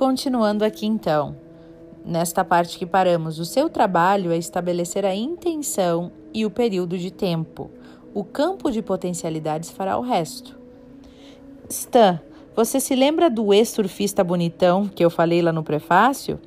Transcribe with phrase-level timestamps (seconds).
[0.00, 1.36] Continuando aqui então,
[2.02, 7.10] nesta parte que paramos, o seu trabalho é estabelecer a intenção e o período de
[7.10, 7.70] tempo.
[8.14, 10.58] O campo de potencialidades fará o resto.
[11.68, 12.18] Stan,
[12.56, 16.40] você se lembra do ex-surfista bonitão que eu falei lá no prefácio?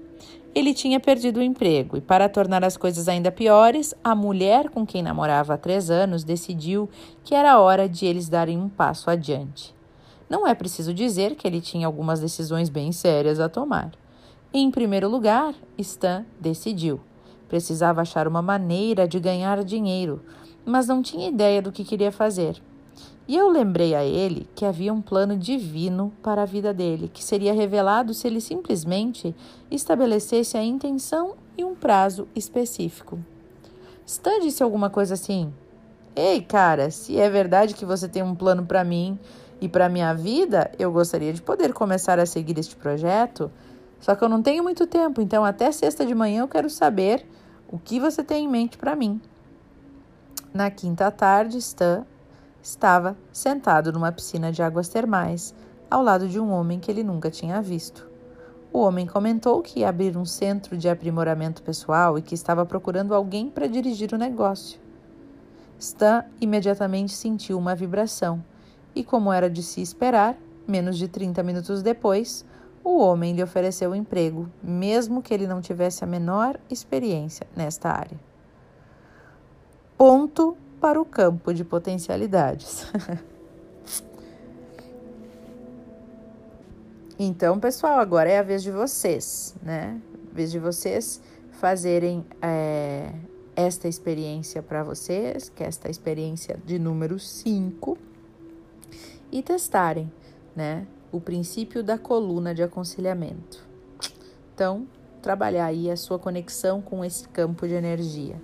[0.55, 4.83] Ele tinha perdido o emprego e, para tornar as coisas ainda piores, a mulher com
[4.83, 6.89] quem namorava há três anos decidiu
[7.23, 9.75] que era hora de eles darem um passo adiante.
[10.29, 13.91] Não é preciso dizer que ele tinha algumas decisões bem sérias a tomar.
[14.53, 16.99] Em primeiro lugar, Stan decidiu.
[17.47, 20.21] Precisava achar uma maneira de ganhar dinheiro,
[20.65, 22.61] mas não tinha ideia do que queria fazer.
[23.27, 27.23] E eu lembrei a ele que havia um plano divino para a vida dele, que
[27.23, 29.33] seria revelado se ele simplesmente
[29.71, 33.19] estabelecesse a intenção e um prazo específico.
[34.05, 35.53] Stan disse alguma coisa assim:
[36.15, 39.17] Ei, cara, se é verdade que você tem um plano para mim
[39.63, 43.49] e para minha vida, eu gostaria de poder começar a seguir este projeto.
[43.97, 47.25] Só que eu não tenho muito tempo, então até sexta de manhã eu quero saber
[47.71, 49.21] o que você tem em mente para mim.
[50.53, 52.05] Na quinta tarde, Stan
[52.61, 55.55] estava sentado numa piscina de águas termais,
[55.89, 58.05] ao lado de um homem que ele nunca tinha visto.
[58.69, 63.15] O homem comentou que ia abrir um centro de aprimoramento pessoal e que estava procurando
[63.15, 64.77] alguém para dirigir o negócio.
[65.79, 68.43] Stan imediatamente sentiu uma vibração
[68.95, 72.45] e, como era de se esperar, menos de 30 minutos depois,
[72.83, 78.19] o homem lhe ofereceu emprego, mesmo que ele não tivesse a menor experiência nesta área.
[79.97, 82.91] Ponto para o campo de potencialidades.
[87.17, 90.01] então, pessoal, agora é a vez de vocês, né?
[90.33, 93.13] Vez de vocês fazerem é,
[93.55, 97.97] esta experiência para vocês, que é esta experiência de número 5,
[99.33, 100.11] e testarem,
[100.55, 100.85] né?
[101.11, 103.65] O princípio da coluna de aconselhamento.
[104.53, 104.87] Então,
[105.23, 108.39] trabalhar aí a sua conexão com esse campo de energia.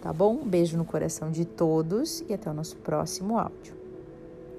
[0.00, 0.36] Tá bom?
[0.36, 3.79] Um beijo no coração de todos e até o nosso próximo áudio.